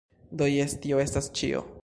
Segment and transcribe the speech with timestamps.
[0.41, 1.67] Do, jes tio estas ĉio